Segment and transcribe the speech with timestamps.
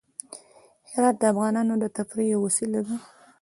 [0.91, 2.95] هرات د افغانانو د تفریح یوه وسیله ده.